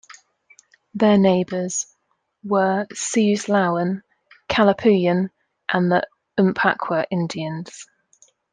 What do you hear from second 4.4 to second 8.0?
Kalapuyan, and the Umpqua Indians.